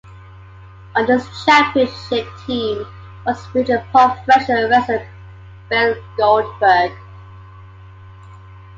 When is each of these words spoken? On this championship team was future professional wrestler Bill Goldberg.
On 0.95 1.05
this 1.05 1.27
championship 1.45 2.27
team 2.47 2.87
was 3.23 3.45
future 3.51 3.85
professional 3.91 4.67
wrestler 4.67 5.07
Bill 5.69 5.95
Goldberg. 6.17 6.91